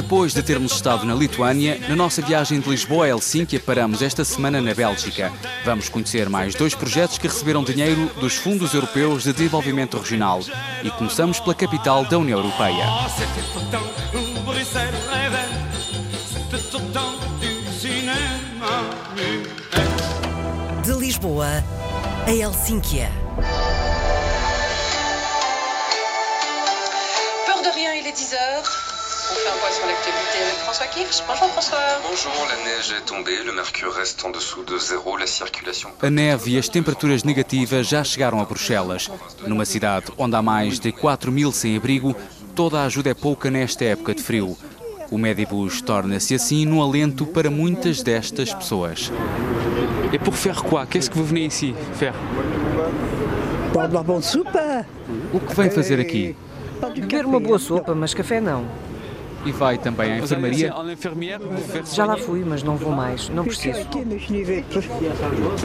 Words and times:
Depois 0.00 0.32
de 0.32 0.42
termos 0.42 0.72
estado 0.72 1.04
na 1.04 1.14
Lituânia, 1.14 1.78
na 1.86 1.94
nossa 1.94 2.22
viagem 2.22 2.58
de 2.58 2.70
Lisboa 2.70 3.04
a 3.04 3.08
Helsínquia 3.10 3.60
paramos 3.60 4.00
esta 4.00 4.24
semana 4.24 4.58
na 4.58 4.72
Bélgica. 4.72 5.30
Vamos 5.62 5.90
conhecer 5.90 6.26
mais 6.26 6.54
dois 6.54 6.74
projetos 6.74 7.18
que 7.18 7.28
receberam 7.28 7.62
dinheiro 7.62 8.10
dos 8.18 8.34
Fundos 8.34 8.72
Europeus 8.72 9.24
de 9.24 9.34
Desenvolvimento 9.34 9.98
Regional. 9.98 10.40
E 10.82 10.90
começamos 10.90 11.38
pela 11.38 11.54
capital 11.54 12.06
da 12.06 12.18
União 12.18 12.38
Europeia. 12.38 12.82
De 20.82 20.92
Lisboa 20.92 21.62
a 22.26 22.30
Helsínquia. 22.30 23.10
Peur 27.44 27.62
de 27.62 27.68
rien, 27.74 27.94
il 27.96 28.06
est 28.06 28.16
10 28.16 28.32
heures. 28.32 28.89
On 29.30 29.32
fait 29.32 29.48
un 29.48 29.58
point 29.60 29.70
sur 29.70 29.86
l'actualité 29.86 30.38
avec 30.42 30.58
François 30.64 30.86
Kirsch. 30.86 31.22
Bonjour 31.28 31.48
François. 31.50 31.78
Bonjour, 32.02 32.32
la 32.48 32.56
neige 32.64 32.92
est 32.98 33.06
tombée, 33.06 33.44
le 33.46 33.52
mercure 33.52 33.92
reste 33.92 34.24
en 34.24 34.30
dessous 34.30 34.64
de 34.64 34.76
zéro, 34.76 35.16
la 35.16 35.26
circulation... 35.26 35.90
A 36.02 36.10
neve 36.10 36.50
e 36.50 36.58
as 36.58 36.68
temperaturas 36.68 37.22
negativas 37.22 37.86
já 37.86 38.02
chegaram 38.02 38.40
a 38.40 38.44
Bruxelas. 38.44 39.08
Numa 39.46 39.64
cidade 39.64 40.06
onde 40.18 40.34
há 40.34 40.42
mais 40.42 40.80
de 40.80 40.90
4 40.90 41.30
mil 41.30 41.52
sem-abrigo, 41.52 42.16
toda 42.56 42.80
a 42.80 42.86
ajuda 42.86 43.10
é 43.10 43.14
pouca 43.14 43.50
nesta 43.52 43.84
época 43.84 44.16
de 44.16 44.22
frio. 44.22 44.56
O 45.12 45.16
Medibus 45.16 45.80
torna-se 45.80 46.34
assim 46.34 46.66
no 46.66 46.82
alento 46.82 47.24
para 47.24 47.50
muitas 47.50 48.02
destas 48.02 48.52
pessoas. 48.52 49.12
Pour 50.24 50.34
faire 50.34 50.60
quoi 50.64 50.86
Qu'est-ce 50.86 51.08
que 51.08 51.16
vous 51.16 51.26
venez 51.28 51.46
ici 51.46 51.72
faire 51.94 52.14
Boire 53.72 53.88
de 53.88 53.94
uma 53.94 54.02
boa 54.02 54.22
sopa. 54.22 54.84
O 55.32 55.38
que 55.38 55.54
vem 55.54 55.70
fazer 55.70 56.00
aqui? 56.00 56.34
Beber 56.96 57.26
uma 57.26 57.38
boa 57.38 57.60
sopa, 57.60 57.94
mas 57.94 58.12
café 58.12 58.40
não. 58.40 58.89
E 59.44 59.52
vai 59.52 59.78
também 59.78 60.12
à 60.12 60.18
enfermaria? 60.18 60.74
Já 61.94 62.04
lá 62.04 62.16
fui, 62.16 62.44
mas 62.44 62.62
não 62.62 62.76
vou 62.76 62.92
mais. 62.92 63.28
Não 63.30 63.44
preciso. 63.44 63.80
Plus. 63.88 65.64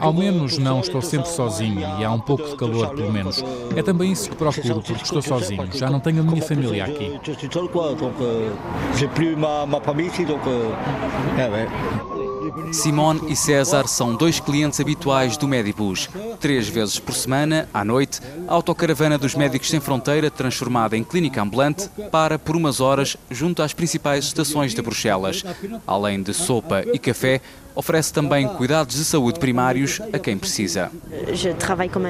Ao 0.00 0.12
menos 0.12 0.58
não 0.58 0.80
estou 0.80 1.02
sempre 1.02 1.28
sozinho 1.28 1.80
e 1.98 2.04
há 2.04 2.12
um 2.12 2.20
pouco 2.20 2.48
de 2.48 2.56
calor, 2.56 2.94
pelo 2.94 3.12
menos. 3.12 3.44
É 3.76 3.82
também 3.82 4.12
isso 4.12 4.30
que 4.30 4.36
procuro, 4.36 4.82
porque 4.82 5.02
estou 5.02 5.20
sozinho. 5.22 5.68
Já 5.72 5.90
não 5.90 6.00
tenho 6.00 6.20
a 6.20 6.24
minha 6.24 6.42
família 6.42 6.84
aqui. 6.84 7.18
Simone 12.72 13.20
e 13.28 13.36
César 13.36 13.86
são 13.86 14.14
dois 14.14 14.40
clientes 14.40 14.80
habituais 14.80 15.36
do 15.36 15.48
Medibus. 15.48 16.08
Três 16.40 16.68
vezes 16.68 16.98
por 16.98 17.14
semana, 17.14 17.68
à 17.72 17.84
noite, 17.84 18.20
a 18.46 18.54
autocaravana 18.54 19.18
dos 19.18 19.34
Médicos 19.34 19.68
Sem 19.68 19.80
Fronteira, 19.80 20.30
transformada 20.30 20.96
em 20.96 21.04
clínica 21.04 21.42
ambulante, 21.42 21.88
para 22.10 22.38
por 22.38 22.56
umas 22.56 22.80
horas 22.80 23.16
junto 23.30 23.62
às 23.62 23.72
principais 23.72 24.26
estações 24.26 24.74
de 24.74 24.82
Bruxelas. 24.82 25.44
Além 25.86 26.22
de 26.22 26.34
sopa 26.34 26.84
e 26.92 26.98
café, 26.98 27.40
oferece 27.78 28.12
também 28.12 28.48
cuidados 28.48 28.96
de 28.96 29.04
saúde 29.04 29.38
primários 29.38 30.00
a 30.12 30.18
quem 30.18 30.36
precisa. 30.36 30.90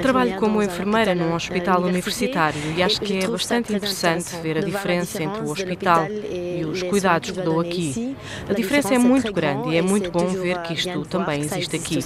Trabalho 0.01 0.37
como 0.37 0.63
enfermeira 0.63 1.15
num 1.15 1.35
hospital 1.35 1.83
universitário 1.83 2.59
e 2.75 2.83
acho 2.83 2.99
que 3.03 3.19
é 3.19 3.29
bastante 3.29 3.75
interessante 3.75 4.35
ver 4.43 4.57
a 4.57 4.61
diferença 4.63 5.23
entre 5.23 5.43
o 5.43 5.51
hospital 5.51 6.07
e 6.09 6.65
os 6.65 6.83
cuidados 6.83 7.33
que 7.33 7.43
dou 7.43 7.61
aqui. 7.61 8.17
A 8.49 8.55
diferença 8.55 8.95
é 8.95 8.99
muito 8.99 9.31
grande 9.31 9.69
e 9.69 9.77
é 9.77 9.83
muito 9.83 10.11
bom 10.11 10.27
ver 10.29 10.63
que 10.63 10.73
isto 10.73 11.05
também 11.05 11.43
existe 11.43 11.77
aqui. 11.77 11.99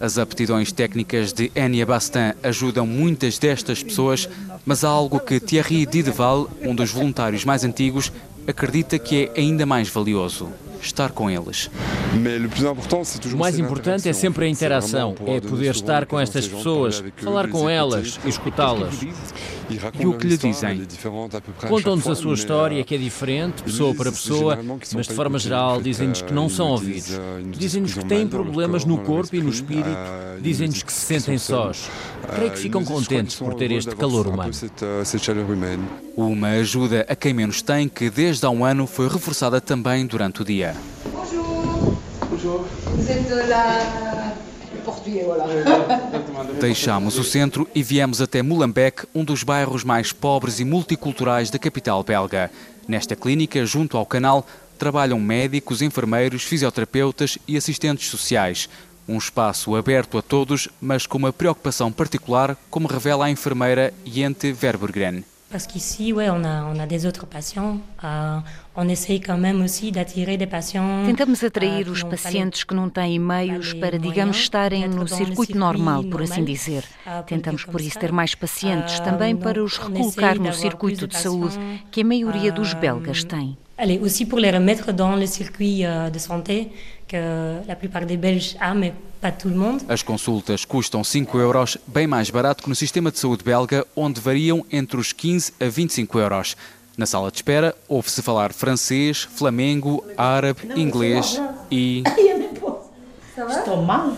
As 0.00 0.16
aptidões 0.16 0.72
técnicas 0.72 1.34
de 1.34 1.52
Enya 1.54 1.84
Bastin 1.84 2.32
ajudam 2.42 2.86
muitas 2.86 3.38
destas 3.38 3.82
pessoas, 3.82 4.26
mas 4.64 4.84
há 4.84 4.88
algo 4.88 5.20
que 5.20 5.38
Thierry 5.38 5.84
Dideval, 5.84 6.48
um 6.62 6.74
dos 6.74 6.90
voluntários 6.90 7.44
mais 7.44 7.62
antigos, 7.62 8.10
acredita 8.48 8.98
que 8.98 9.30
é 9.34 9.40
ainda 9.40 9.66
mais 9.66 9.90
valioso: 9.90 10.48
estar 10.80 11.10
com 11.10 11.28
eles. 11.30 11.68
O 13.32 13.36
mais 13.36 13.58
importante 13.58 14.08
é 14.08 14.12
sempre 14.12 14.44
a 14.44 14.48
interação, 14.48 15.14
é 15.26 15.40
poder 15.40 15.70
estar 15.70 16.06
com 16.06 16.18
estas 16.18 16.46
pessoas, 16.46 17.02
falar 17.16 17.48
com 17.48 17.68
elas, 17.68 18.18
escutá-las. 18.24 19.00
E 19.98 20.06
o 20.06 20.12
que 20.14 20.26
lhe 20.26 20.36
dizem? 20.36 20.86
Contam-nos 21.68 22.06
a 22.06 22.14
sua 22.14 22.34
história, 22.34 22.84
que 22.84 22.94
é 22.94 22.98
diferente, 22.98 23.62
pessoa 23.62 23.94
para 23.94 24.12
pessoa, 24.12 24.58
mas 24.94 25.08
de 25.08 25.14
forma 25.14 25.38
geral 25.38 25.80
dizem-nos 25.80 26.22
que 26.22 26.32
não 26.32 26.48
são 26.48 26.68
ouvidos. 26.68 27.18
Dizem-nos 27.56 27.94
que 27.94 28.04
têm 28.04 28.28
problemas 28.28 28.84
no 28.84 28.98
corpo 28.98 29.34
e 29.34 29.40
no 29.40 29.50
espírito, 29.50 29.88
dizem-nos 30.40 30.82
que 30.82 30.92
se 30.92 31.00
sentem 31.00 31.38
sós. 31.38 31.88
Creio 32.34 32.50
que 32.50 32.58
ficam 32.58 32.84
contentes 32.84 33.36
por 33.36 33.54
ter 33.54 33.72
este 33.72 33.94
calor 33.96 34.26
humano. 34.26 34.52
Uma 36.16 36.48
ajuda 36.48 37.04
a 37.08 37.16
quem 37.16 37.34
menos 37.34 37.60
tem, 37.60 37.88
que 37.88 38.08
desde 38.08 38.46
há 38.46 38.50
um 38.50 38.64
ano 38.64 38.86
foi 38.86 39.08
reforçada 39.08 39.60
também 39.60 40.06
durante 40.06 40.42
o 40.42 40.44
dia. 40.44 40.74
Vous 42.44 43.10
êtes 43.10 43.26
de 43.26 43.48
la... 43.48 44.34
du 44.70 44.80
portugais, 44.84 45.24
voilà. 45.24 45.46
Deixámos 46.60 47.18
o 47.18 47.24
centro 47.24 47.66
e 47.74 47.82
viemos 47.82 48.20
até 48.20 48.42
Molenbeek, 48.42 49.06
um 49.14 49.24
dos 49.24 49.42
bairros 49.42 49.82
mais 49.82 50.12
pobres 50.12 50.60
e 50.60 50.64
multiculturais 50.64 51.48
da 51.48 51.58
capital 51.58 52.02
belga. 52.02 52.50
Nesta 52.86 53.16
clínica, 53.16 53.64
junto 53.64 53.96
ao 53.96 54.04
canal, 54.04 54.46
trabalham 54.78 55.18
médicos, 55.18 55.80
enfermeiros, 55.80 56.42
fisioterapeutas 56.42 57.38
e 57.48 57.56
assistentes 57.56 58.08
sociais. 58.08 58.68
Um 59.08 59.16
espaço 59.16 59.74
aberto 59.74 60.18
a 60.18 60.22
todos, 60.22 60.68
mas 60.80 61.06
com 61.06 61.16
uma 61.16 61.32
preocupação 61.32 61.90
particular, 61.90 62.56
como 62.68 62.88
revela 62.88 63.24
a 63.24 63.30
enfermeira 63.30 63.92
Jente 64.04 64.52
Verburgren. 64.52 65.24
Parce 65.54 65.68
qu'ici, 65.68 66.12
ouais, 66.12 66.28
on 66.30 66.42
a, 66.42 66.64
on 66.64 66.80
a 66.80 66.84
des 66.84 67.06
autres 67.06 67.26
patients. 67.26 67.78
Euh, 68.02 68.38
on 68.74 68.88
essaye 68.88 69.20
quand 69.20 69.38
même 69.38 69.62
aussi 69.62 69.92
d'attirer 69.92 70.36
des 70.36 70.48
patients. 70.48 71.04
Tentamos 71.06 71.44
euh, 71.44 71.46
atrair 71.46 71.88
os 71.88 72.02
pacientes 72.02 72.64
que 72.64 72.74
não 72.74 72.90
têm 72.90 73.20
meios 73.20 73.72
para, 73.72 73.96
digamos, 73.96 74.36
estarem 74.36 74.88
no 74.88 75.06
circuito 75.06 75.36
circuit 75.36 75.56
normal, 75.56 76.02
por 76.10 76.22
assim 76.22 76.44
dizer. 76.44 76.82
Ah, 77.06 77.22
Tentamos, 77.22 77.64
por 77.64 77.80
isso, 77.80 77.96
ter 78.00 78.10
mais 78.10 78.34
pacientes, 78.34 78.98
ah, 78.98 79.04
também 79.04 79.36
para 79.36 79.62
os 79.62 79.78
recolocar 79.78 80.40
no 80.40 80.52
circuito 80.52 81.06
de 81.06 81.14
de 81.14 81.22
saúde, 81.22 81.56
que 81.92 82.00
a 82.00 82.04
maioria 82.04 82.50
dos 82.50 82.72
ah, 82.74 82.78
belgas 82.80 83.22
tem. 83.22 83.56
Allez, 83.78 84.00
aussi 84.02 84.26
pour 84.26 84.40
les 84.40 84.50
remettre 84.50 84.92
dans 84.92 85.14
le 85.14 85.26
circuit 85.26 85.84
euh, 85.84 86.10
de 86.10 86.18
santé 86.18 86.72
que 87.14 87.68
la 87.68 87.76
plupart 87.76 88.06
des 88.06 88.16
Belges 88.16 88.56
pas 89.20 89.30
tout 89.30 89.48
le 89.48 89.54
monde. 89.54 89.82
As 89.88 90.02
consultas 90.02 90.64
custam 90.64 91.04
5 91.04 91.38
euros, 91.38 91.78
bem 91.86 92.08
mais 92.08 92.28
barato 92.28 92.64
que 92.64 92.68
no 92.68 92.74
sistema 92.74 93.12
de 93.12 93.20
saúde 93.20 93.44
belga, 93.44 93.86
onde 93.94 94.20
variam 94.20 94.66
entre 94.70 94.98
os 94.98 95.12
15 95.12 95.52
a 95.60 95.66
25 95.66 96.18
euros. 96.18 96.56
Na 96.98 97.06
sala 97.06 97.30
de 97.30 97.36
espera, 97.36 97.74
ouve-se 97.88 98.20
falar 98.20 98.52
francês, 98.52 99.22
flamengo, 99.22 100.04
árabe, 100.16 100.60
inglês 100.76 101.40
e. 101.70 102.02
Estou 103.48 103.82
mal. 103.82 104.16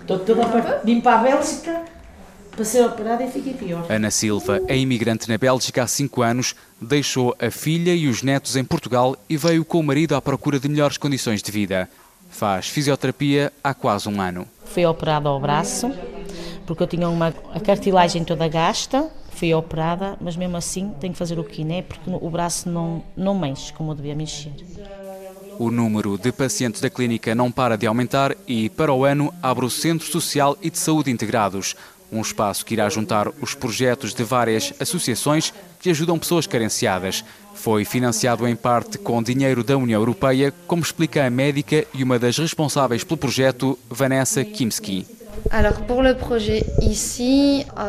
Estou 0.00 0.18
toda 0.20 0.46
para 0.46 0.80
vim 0.84 1.00
para 1.00 1.20
a 1.20 1.22
Bélgica 1.22 1.84
para 2.50 2.64
ser 2.64 2.86
operada 2.86 3.24
e 3.24 3.30
fiquei 3.30 3.52
pior. 3.52 3.84
Ana 3.90 4.10
Silva 4.10 4.62
é 4.66 4.76
imigrante 4.76 5.28
na 5.28 5.36
Bélgica 5.36 5.82
há 5.82 5.86
5 5.86 6.22
anos, 6.22 6.54
deixou 6.80 7.36
a 7.38 7.50
filha 7.50 7.94
e 7.94 8.08
os 8.08 8.22
netos 8.22 8.56
em 8.56 8.64
Portugal 8.64 9.16
e 9.28 9.36
veio 9.36 9.64
com 9.64 9.78
o 9.80 9.82
marido 9.82 10.14
à 10.14 10.22
procura 10.22 10.58
de 10.58 10.66
melhores 10.66 10.96
condições 10.96 11.42
de 11.42 11.52
vida. 11.52 11.88
Faz 12.36 12.68
fisioterapia 12.68 13.50
há 13.64 13.72
quase 13.72 14.10
um 14.10 14.20
ano. 14.20 14.46
Fui 14.66 14.84
operada 14.84 15.26
ao 15.26 15.40
braço 15.40 15.90
porque 16.66 16.82
eu 16.82 16.86
tinha 16.86 17.08
uma 17.08 17.32
a 17.54 17.58
cartilagem 17.58 18.24
toda 18.24 18.46
gasta. 18.46 19.08
Fui 19.30 19.54
operada, 19.54 20.18
mas 20.20 20.36
mesmo 20.36 20.54
assim 20.54 20.92
tenho 21.00 21.14
que 21.14 21.18
fazer 21.18 21.38
o 21.38 21.44
quiné 21.44 21.80
porque 21.80 22.10
o 22.10 22.28
braço 22.28 22.68
não, 22.68 23.02
não 23.16 23.34
mexe 23.38 23.72
como 23.72 23.92
eu 23.92 23.94
devia 23.94 24.14
mexer. 24.14 24.52
O 25.58 25.70
número 25.70 26.18
de 26.18 26.30
pacientes 26.30 26.82
da 26.82 26.90
clínica 26.90 27.34
não 27.34 27.50
para 27.50 27.78
de 27.78 27.86
aumentar 27.86 28.36
e, 28.46 28.68
para 28.68 28.92
o 28.92 29.06
ano, 29.06 29.32
abre 29.42 29.64
o 29.64 29.70
Centro 29.70 30.06
Social 30.06 30.58
e 30.60 30.68
de 30.68 30.76
Saúde 30.76 31.10
Integrados, 31.10 31.74
um 32.12 32.20
espaço 32.20 32.66
que 32.66 32.74
irá 32.74 32.86
juntar 32.90 33.28
os 33.40 33.54
projetos 33.54 34.12
de 34.12 34.22
várias 34.22 34.74
associações 34.78 35.54
que 35.80 35.90
ajudam 35.90 36.18
pessoas 36.18 36.46
carenciadas. 36.46 37.24
Foi 37.54 37.84
financiado 37.84 38.46
em 38.46 38.54
parte 38.54 38.98
com 38.98 39.22
dinheiro 39.22 39.64
da 39.64 39.76
União 39.76 40.00
Europeia, 40.00 40.52
como 40.66 40.82
explica 40.82 41.26
a 41.26 41.30
médica 41.30 41.86
e 41.94 42.02
uma 42.02 42.18
das 42.18 42.36
responsáveis 42.36 43.02
pelo 43.02 43.16
projeto, 43.16 43.78
Vanessa 43.90 44.44
Kimski. 44.44 45.15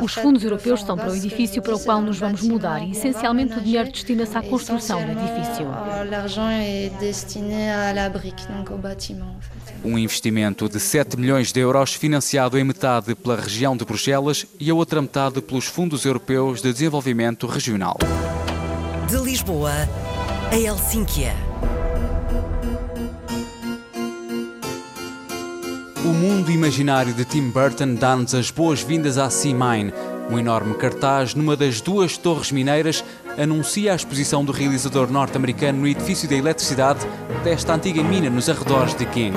Os 0.01 0.13
fundos 0.13 0.43
europeus 0.43 0.81
são 0.81 0.95
para 0.95 1.11
o 1.11 1.15
edifício 1.15 1.61
para 1.61 1.75
o 1.75 1.79
qual 1.79 2.01
nos 2.01 2.17
vamos 2.17 2.41
mudar 2.41 2.81
e, 2.81 2.91
essencialmente, 2.91 3.57
o 3.57 3.61
dinheiro 3.61 3.91
destina-se 3.91 4.37
à 4.37 4.41
construção 4.41 4.99
do 5.03 5.11
edifício. 5.11 5.67
Um 9.83 9.97
investimento 9.97 10.67
de 10.67 10.79
7 10.79 11.17
milhões 11.17 11.51
de 11.51 11.59
euros, 11.59 11.93
financiado 11.93 12.57
em 12.57 12.63
metade 12.63 13.15
pela 13.15 13.35
região 13.35 13.75
de 13.75 13.85
Bruxelas 13.85 14.45
e 14.59 14.69
a 14.69 14.75
outra 14.75 15.01
metade 15.01 15.41
pelos 15.41 15.65
fundos 15.65 16.05
europeus 16.05 16.61
de 16.61 16.71
desenvolvimento 16.71 17.47
regional. 17.47 17.97
De 19.09 19.17
Lisboa 19.17 19.71
a 20.51 20.55
Helsínquia. 20.55 21.33
O 26.07 26.13
mundo 26.13 26.49
imaginário 26.49 27.13
de 27.13 27.25
Tim 27.25 27.49
Burton 27.49 27.95
dá-nos 27.95 28.33
as 28.33 28.49
boas-vindas 28.49 29.17
à 29.17 29.29
Sea 29.29 29.53
Mine. 29.53 29.91
Um 30.31 30.39
enorme 30.39 30.73
cartaz 30.75 31.35
numa 31.35 31.53
das 31.53 31.81
duas 31.81 32.17
torres 32.17 32.49
mineiras 32.49 33.03
anuncia 33.37 33.91
a 33.91 33.95
exposição 33.97 34.45
do 34.45 34.53
realizador 34.53 35.11
norte-americano 35.11 35.79
no 35.79 35.87
edifício 35.87 36.29
da 36.29 36.35
eletricidade 36.35 37.05
desta 37.43 37.73
antiga 37.73 38.01
mina 38.01 38.29
nos 38.29 38.47
arredores 38.47 38.95
de 38.95 39.05
King. 39.07 39.35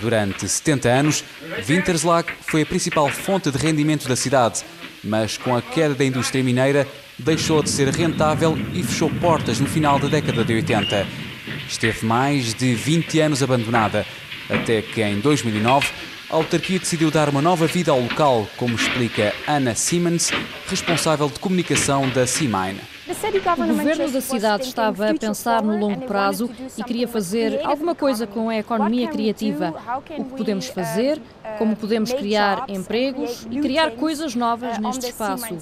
Durante 0.00 0.48
70 0.48 0.88
anos, 0.88 1.24
Winterslag 1.64 2.28
foi 2.40 2.62
a 2.62 2.66
principal 2.66 3.08
fonte 3.08 3.52
de 3.52 3.56
rendimento 3.56 4.08
da 4.08 4.16
cidade, 4.16 4.64
mas 5.04 5.38
com 5.38 5.54
a 5.54 5.62
queda 5.62 5.94
da 5.94 6.04
indústria 6.04 6.42
mineira 6.42 6.88
deixou 7.16 7.62
de 7.62 7.70
ser 7.70 7.88
rentável 7.90 8.58
e 8.74 8.82
fechou 8.82 9.08
portas 9.08 9.60
no 9.60 9.68
final 9.68 10.00
da 10.00 10.08
década 10.08 10.44
de 10.44 10.54
80. 10.54 11.25
Esteve 11.68 12.06
mais 12.06 12.54
de 12.54 12.74
20 12.74 13.20
anos 13.20 13.42
abandonada, 13.42 14.06
até 14.48 14.80
que 14.82 15.02
em 15.02 15.20
2009 15.20 15.88
a 16.30 16.34
autarquia 16.36 16.78
decidiu 16.78 17.10
dar 17.10 17.28
uma 17.28 17.42
nova 17.42 17.66
vida 17.66 17.90
ao 17.90 18.00
local, 18.00 18.48
como 18.56 18.74
explica 18.74 19.34
Anna 19.46 19.74
Simmons, 19.74 20.30
responsável 20.68 21.28
de 21.28 21.38
comunicação 21.38 22.08
da 22.08 22.26
Seamine. 22.26 22.95
O 23.08 23.66
governo 23.68 24.10
da 24.10 24.20
cidade 24.20 24.64
estava 24.64 25.10
a 25.10 25.14
pensar 25.14 25.62
no 25.62 25.78
longo 25.78 26.06
prazo 26.06 26.50
e 26.76 26.82
queria 26.82 27.06
fazer 27.06 27.64
alguma 27.64 27.94
coisa 27.94 28.26
com 28.26 28.48
a 28.48 28.56
economia 28.56 29.06
criativa. 29.06 29.72
O 29.96 30.02
que 30.02 30.24
podemos 30.36 30.66
fazer, 30.66 31.22
como 31.56 31.76
podemos 31.76 32.12
criar 32.12 32.64
empregos 32.68 33.46
e 33.48 33.60
criar 33.60 33.92
coisas 33.92 34.34
novas 34.34 34.78
neste 34.78 35.06
espaço. 35.06 35.56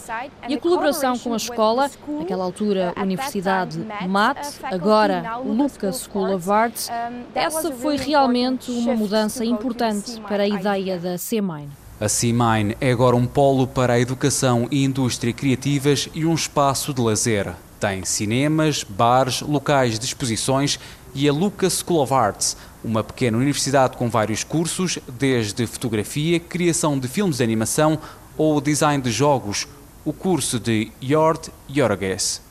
E 0.49 0.55
a 0.55 0.59
colaboração 0.59 1.19
com 1.19 1.35
a 1.35 1.37
escola, 1.37 1.91
naquela 2.09 2.45
altura 2.45 2.95
Universidade 2.97 3.79
MAT, 4.09 4.39
agora 4.63 5.37
Lucas 5.45 6.09
School 6.11 6.35
of 6.35 6.51
Arts, 6.51 6.91
essa 7.35 7.71
foi 7.73 7.97
realmente 7.97 8.71
uma 8.71 8.95
mudança 8.95 9.45
importante 9.45 10.19
para 10.23 10.45
a 10.45 10.49
ideia 10.49 10.99
da 10.99 11.19
C-Mine. 11.19 11.84
A 12.01 12.09
Seamine 12.09 12.77
é 12.81 12.91
agora 12.91 13.15
um 13.15 13.25
polo 13.25 13.69
para 13.69 13.93
a 13.93 14.01
educação 14.01 14.67
e 14.69 14.83
indústria 14.83 15.33
criativas 15.33 16.09
e 16.13 16.27
um 16.27 16.35
espaço 16.35 16.93
de 16.93 17.01
lazer. 17.01 17.55
Tem 17.79 18.05
cinemas, 18.05 18.83
bares, 18.83 19.41
locais 19.41 19.97
de 19.97 20.05
exposições 20.05 20.81
e 21.15 21.29
a 21.29 21.33
Lucas 21.33 21.79
School 21.79 22.03
of 22.03 22.13
Arts, 22.13 22.57
uma 22.83 23.05
pequena 23.05 23.39
universidade 23.39 23.97
com 23.97 24.11
vários 24.11 24.43
cursos, 24.43 24.99
desde 25.07 25.69
fotografia, 25.69 26.41
criação 26.41 26.99
de 26.99 27.07
filmes 27.07 27.37
de 27.37 27.45
animação 27.45 27.97
ou 28.37 28.61
design 28.61 29.01
de 29.01 29.13
jogos, 29.13 29.69
o 30.05 30.13
curso 30.13 30.61
de 30.61 30.91
Yord 31.03 31.51
Yorges. 31.75 32.43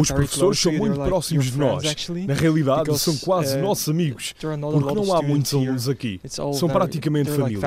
Os 0.00 0.10
professores 0.10 0.58
são 0.58 0.72
muito 0.72 1.00
próximos 1.00 1.46
de 1.46 1.58
nós. 1.58 1.84
Na 2.26 2.34
realidade, 2.34 2.98
são 2.98 3.16
quase 3.18 3.56
uh, 3.56 3.62
nossos 3.62 3.88
amigos, 3.88 4.32
porque 4.32 4.56
não 4.56 5.14
há 5.14 5.22
muitos 5.22 5.54
alunos 5.54 5.88
aqui. 5.88 6.20
São 6.28 6.68
praticamente 6.68 7.30
família. 7.30 7.60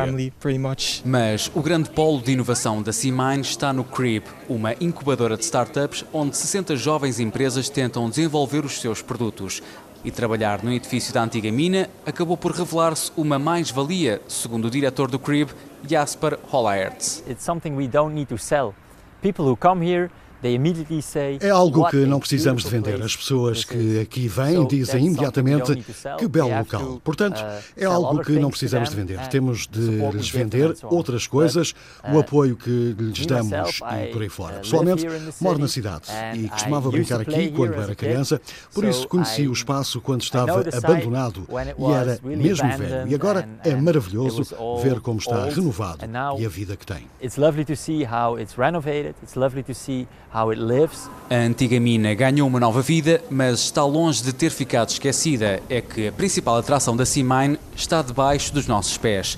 Mas 1.05 1.49
o 1.55 1.61
grande 1.61 1.89
polo 1.89 2.21
de 2.21 2.33
inovação 2.33 2.81
da 2.81 2.91
C-Mine 2.91 3.41
está 3.41 3.71
no 3.71 3.83
CRIB, 3.83 4.25
uma 4.49 4.73
incubadora 4.73 5.37
de 5.37 5.43
startups 5.43 6.03
onde 6.11 6.35
60 6.35 6.75
jovens 6.75 7.19
empresas 7.19 7.69
tentam 7.69 8.09
desenvolver 8.09 8.65
os 8.65 8.79
seus 8.79 9.01
produtos. 9.01 9.61
E 10.05 10.11
trabalhar 10.11 10.63
no 10.63 10.71
edifício 10.71 11.13
da 11.13 11.23
antiga 11.23 11.51
mina 11.51 11.89
acabou 12.05 12.37
por 12.37 12.51
revelar-se 12.51 13.11
uma 13.17 13.39
mais-valia, 13.39 14.21
segundo 14.27 14.65
o 14.65 14.69
diretor 14.69 15.09
do 15.09 15.17
CRIB, 15.17 15.51
Jasper 15.85 16.37
Hollaerts. 16.51 17.23
It's 17.27 17.43
something 17.43 17.71
we 17.71 17.87
don't 17.87 18.13
need 18.13 18.27
to 18.27 18.37
sell. 18.37 18.73
People 19.21 19.45
who 19.45 19.55
come 19.55 19.81
here 19.81 20.09
É 21.41 21.49
algo 21.49 21.89
que 21.89 21.97
não 21.97 22.19
precisamos 22.19 22.63
de 22.63 22.69
vender. 22.69 23.01
As 23.01 23.15
pessoas 23.15 23.63
que 23.63 23.99
aqui 23.99 24.27
vêm 24.27 24.65
dizem 24.67 25.07
imediatamente 25.07 25.83
que 26.17 26.27
belo 26.27 26.55
local. 26.57 27.01
Portanto, 27.03 27.39
uh, 27.39 27.61
é 27.75 27.85
algo 27.85 28.23
que 28.23 28.33
não 28.33 28.49
precisamos 28.49 28.89
de 28.89 28.95
vender. 28.95 29.19
Temos 29.27 29.67
de 29.67 29.79
lhes 30.11 30.29
vender 30.29 30.75
outras 30.83 31.27
coisas, 31.27 31.73
o 32.11 32.17
uh, 32.17 32.19
apoio 32.19 32.55
que 32.55 32.95
lhes 32.97 33.25
damos 33.25 33.79
e 33.79 34.07
por 34.07 34.21
aí 34.21 34.29
fora. 34.29 34.57
Uh, 34.57 34.61
Pessoalmente, 34.61 35.05
moro 35.41 35.59
na 35.59 35.67
cidade 35.67 36.07
e 36.35 36.47
costumava 36.47 36.89
brincar 36.91 37.21
aqui 37.21 37.49
quando 37.51 37.73
era 37.73 37.95
criança, 37.95 38.41
por 38.73 38.85
isso 38.85 39.07
conheci 39.07 39.47
o 39.47 39.53
espaço 39.53 40.01
quando 40.01 40.21
estava 40.21 40.63
abandonado 40.73 41.47
e 41.77 41.91
era 41.91 42.19
mesmo 42.23 42.77
velho. 42.77 43.07
E 43.07 43.15
agora 43.15 43.47
é 43.63 43.75
maravilhoso 43.75 44.43
ver 44.81 44.99
como 45.01 45.19
está 45.19 45.45
renovado 45.45 46.05
e 46.37 46.45
a 46.45 46.49
vida 46.49 46.75
que 46.75 46.85
tem. 46.85 47.07
It's 47.21 47.37
lovely 47.37 47.65
to 47.65 47.75
see 47.75 48.05
how 48.05 48.39
it's 48.39 48.57
renovated. 48.57 49.15
It's 49.23 49.35
lovely 49.35 49.63
to 49.63 49.73
see 49.73 50.07
a 51.29 51.35
antiga 51.35 51.79
mina 51.79 52.13
ganhou 52.13 52.47
uma 52.47 52.59
nova 52.59 52.81
vida, 52.81 53.23
mas 53.29 53.59
está 53.59 53.83
longe 53.85 54.21
de 54.21 54.33
ter 54.33 54.49
ficado 54.49 54.89
esquecida. 54.89 55.61
É 55.69 55.81
que 55.81 56.07
a 56.09 56.11
principal 56.11 56.57
atração 56.57 56.95
da 56.95 57.05
Sea 57.05 57.23
Mine 57.23 57.57
está 57.75 58.01
debaixo 58.01 58.53
dos 58.53 58.67
nossos 58.67 58.97
pés. 58.97 59.37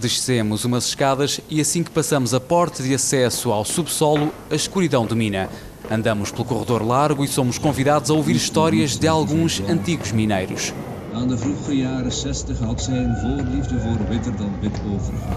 Descemos 0.00 0.64
umas 0.64 0.86
escadas 0.86 1.40
e 1.48 1.60
assim 1.60 1.82
que 1.82 1.90
passamos 1.90 2.34
a 2.34 2.40
porta 2.40 2.82
de 2.82 2.94
acesso 2.94 3.50
ao 3.50 3.64
subsolo, 3.64 4.32
a 4.50 4.54
escuridão 4.54 5.06
domina. 5.06 5.48
Andamos 5.90 6.30
pelo 6.30 6.44
corredor 6.44 6.86
largo 6.86 7.24
e 7.24 7.28
somos 7.28 7.58
convidados 7.58 8.10
a 8.10 8.14
ouvir 8.14 8.36
histórias 8.36 8.96
de 8.96 9.08
alguns 9.08 9.60
antigos 9.60 10.12
mineiros. 10.12 10.72
Aan 11.16 11.28
de 11.28 11.38
vroege 11.38 11.76
jaren 11.76 12.12
60 12.12 12.58
had 12.58 12.82
voorliefde 13.20 13.80
voor 13.80 14.08
witter 14.08 14.36
dan 14.36 14.60
wit. 14.60 14.80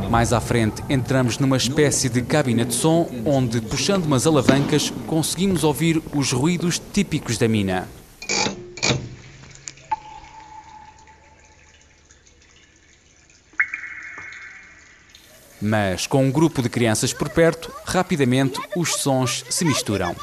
Mais 0.10 0.32
à 0.32 0.42
frente, 0.42 0.82
entramos 0.88 1.38
numa 1.38 1.56
espécie 1.56 2.10
de 2.10 2.22
cabine 2.22 2.66
de 2.66 2.74
som 2.74 3.08
onde, 3.24 3.62
puxando 3.62 4.06
umas 4.06 4.28
alavancas, 4.28 4.92
conseguimos 5.08 5.64
ouvir 5.64 6.02
os 6.14 6.34
ruídos 6.34 6.82
típicos 6.92 7.38
da 7.38 7.48
mina. 7.48 7.88
Mas 15.62 16.08
com 16.08 16.26
um 16.26 16.32
grupo 16.32 16.62
de 16.62 16.70
crianças 16.70 17.14
por 17.14 17.30
perto, 17.30 17.72
rapidamente 17.86 18.60
os 18.76 18.96
sons 18.96 19.46
se 19.50 19.64
misturam. 19.64 20.14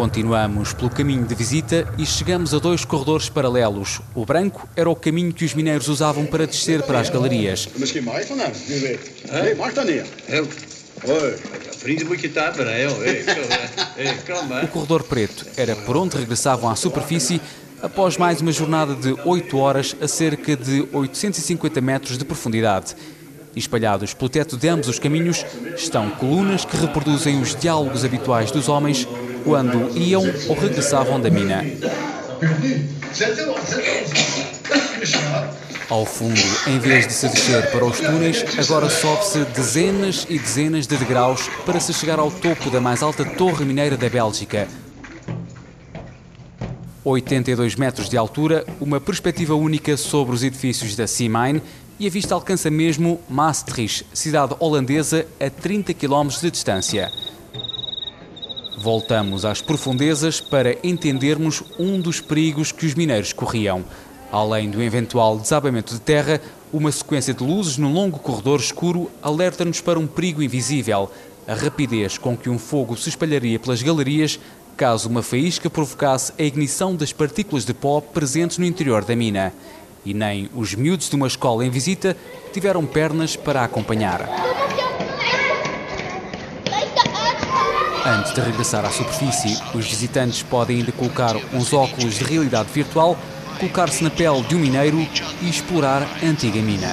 Continuamos 0.00 0.72
pelo 0.72 0.88
caminho 0.88 1.26
de 1.26 1.34
visita 1.34 1.86
e 1.98 2.06
chegamos 2.06 2.54
a 2.54 2.58
dois 2.58 2.86
corredores 2.86 3.28
paralelos. 3.28 4.00
O 4.14 4.24
branco 4.24 4.66
era 4.74 4.88
o 4.88 4.96
caminho 4.96 5.30
que 5.30 5.44
os 5.44 5.52
mineiros 5.52 5.88
usavam 5.88 6.24
para 6.24 6.46
descer 6.46 6.82
para 6.84 7.00
as 7.00 7.10
galerias. 7.10 7.68
O 14.64 14.68
corredor 14.68 15.02
preto 15.02 15.46
era 15.54 15.76
por 15.76 15.98
onde 15.98 16.16
regressavam 16.16 16.70
à 16.70 16.76
superfície 16.76 17.38
após 17.82 18.16
mais 18.16 18.40
uma 18.40 18.52
jornada 18.52 18.94
de 18.94 19.14
8 19.22 19.58
horas 19.58 19.94
a 20.00 20.08
cerca 20.08 20.56
de 20.56 20.88
850 20.94 21.78
metros 21.82 22.16
de 22.16 22.24
profundidade. 22.24 22.96
Espalhados 23.54 24.14
pelo 24.14 24.30
teto 24.30 24.56
de 24.56 24.66
ambos 24.66 24.88
os 24.88 24.98
caminhos 24.98 25.44
estão 25.76 26.08
colunas 26.08 26.64
que 26.64 26.76
reproduzem 26.78 27.38
os 27.42 27.54
diálogos 27.54 28.02
habituais 28.02 28.50
dos 28.50 28.66
homens 28.66 29.06
quando 29.44 29.96
iam 29.96 30.22
ou 30.48 30.54
regressavam 30.54 31.20
da 31.20 31.30
mina. 31.30 31.64
Ao 35.88 36.06
fundo, 36.06 36.40
em 36.68 36.78
vez 36.78 37.06
de 37.08 37.12
se 37.12 37.28
descer 37.28 37.70
para 37.72 37.84
os 37.84 37.98
túneis, 37.98 38.44
agora 38.58 38.88
sobe-se 38.88 39.44
dezenas 39.46 40.24
e 40.30 40.38
dezenas 40.38 40.86
de 40.86 40.96
degraus 40.96 41.48
para 41.66 41.80
se 41.80 41.92
chegar 41.92 42.18
ao 42.18 42.30
topo 42.30 42.70
da 42.70 42.80
mais 42.80 43.02
alta 43.02 43.24
torre 43.24 43.64
mineira 43.64 43.96
da 43.96 44.08
Bélgica. 44.08 44.68
82 47.04 47.76
metros 47.76 48.08
de 48.08 48.16
altura, 48.16 48.64
uma 48.80 49.00
perspectiva 49.00 49.54
única 49.54 49.96
sobre 49.96 50.34
os 50.34 50.44
edifícios 50.44 50.94
da 50.94 51.06
Sea 51.06 51.28
Mine 51.28 51.62
e 51.98 52.06
a 52.06 52.10
vista 52.10 52.34
alcança 52.34 52.70
mesmo 52.70 53.20
Maastricht, 53.28 54.06
cidade 54.12 54.54
holandesa 54.58 55.26
a 55.40 55.50
30 55.50 55.92
km 55.94 56.28
de 56.40 56.50
distância. 56.50 57.10
Voltamos 58.82 59.44
às 59.44 59.60
profundezas 59.60 60.40
para 60.40 60.74
entendermos 60.82 61.62
um 61.78 62.00
dos 62.00 62.18
perigos 62.18 62.72
que 62.72 62.86
os 62.86 62.94
mineiros 62.94 63.30
corriam. 63.30 63.84
Além 64.32 64.70
do 64.70 64.80
eventual 64.80 65.38
desabamento 65.38 65.92
de 65.92 66.00
terra, 66.00 66.40
uma 66.72 66.90
sequência 66.90 67.34
de 67.34 67.44
luzes 67.44 67.76
no 67.76 67.92
longo 67.92 68.18
corredor 68.18 68.58
escuro 68.58 69.10
alerta-nos 69.22 69.82
para 69.82 69.98
um 69.98 70.06
perigo 70.06 70.42
invisível, 70.42 71.10
a 71.46 71.52
rapidez 71.52 72.16
com 72.16 72.34
que 72.34 72.48
um 72.48 72.58
fogo 72.58 72.96
se 72.96 73.10
espalharia 73.10 73.58
pelas 73.58 73.82
galerias 73.82 74.40
caso 74.78 75.10
uma 75.10 75.22
faísca 75.22 75.68
provocasse 75.68 76.32
a 76.38 76.42
ignição 76.42 76.96
das 76.96 77.12
partículas 77.12 77.66
de 77.66 77.74
pó 77.74 78.00
presentes 78.00 78.56
no 78.56 78.64
interior 78.64 79.04
da 79.04 79.14
mina. 79.14 79.52
E 80.06 80.14
nem 80.14 80.48
os 80.54 80.74
miúdos 80.74 81.10
de 81.10 81.16
uma 81.16 81.26
escola 81.26 81.66
em 81.66 81.68
visita 81.68 82.16
tiveram 82.50 82.86
pernas 82.86 83.36
para 83.36 83.62
acompanhar. 83.62 84.49
Antes 88.10 88.34
de 88.34 88.40
regressar 88.40 88.84
à 88.84 88.90
superfície, 88.90 89.56
os 89.72 89.86
visitantes 89.86 90.42
podem 90.42 90.78
ainda 90.78 90.90
colocar 90.90 91.36
uns 91.54 91.72
óculos 91.72 92.16
de 92.16 92.24
realidade 92.24 92.68
virtual, 92.72 93.16
colocar-se 93.60 94.02
na 94.02 94.10
pele 94.10 94.42
de 94.42 94.56
um 94.56 94.58
mineiro 94.58 94.98
e 95.40 95.48
explorar 95.48 96.02
a 96.02 96.26
antiga 96.26 96.60
mina. 96.60 96.92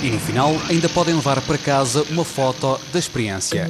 E 0.00 0.10
no 0.10 0.20
final 0.20 0.54
ainda 0.70 0.88
podem 0.88 1.16
levar 1.16 1.40
para 1.40 1.58
casa 1.58 2.04
uma 2.10 2.24
foto 2.24 2.78
da 2.92 2.98
experiência. 3.00 3.68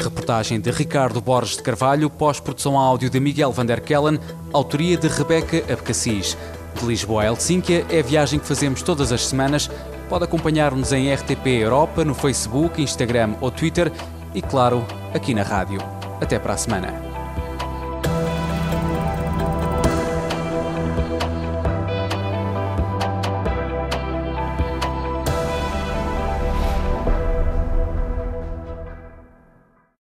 Reportagem 0.00 0.58
de 0.60 0.72
Ricardo 0.72 1.20
Borges 1.20 1.58
de 1.58 1.62
Carvalho, 1.62 2.10
pós-produção 2.10 2.76
áudio 2.76 3.08
de 3.08 3.20
Miguel 3.20 3.52
van 3.52 3.66
der 3.66 3.82
Kellen, 3.82 4.18
autoria 4.52 4.96
de 4.96 5.06
Rebeca 5.06 5.58
Abcacis. 5.72 6.36
De 6.78 6.86
Lisboa 6.86 7.22
a 7.22 7.26
Helsínquia 7.26 7.86
é 7.90 8.00
a 8.00 8.02
viagem 8.02 8.38
que 8.38 8.46
fazemos 8.46 8.82
todas 8.82 9.12
as 9.12 9.26
semanas. 9.26 9.70
Pode 10.08 10.24
acompanhar-nos 10.24 10.92
em 10.92 11.12
RTP 11.12 11.46
Europa, 11.46 12.04
no 12.04 12.14
Facebook, 12.14 12.82
Instagram 12.82 13.34
ou 13.40 13.50
Twitter 13.50 13.90
e, 14.34 14.42
claro, 14.42 14.84
aqui 15.14 15.34
na 15.34 15.42
rádio. 15.42 15.80
Até 16.20 16.38
para 16.38 16.54
a 16.54 16.56
semana. 16.56 17.11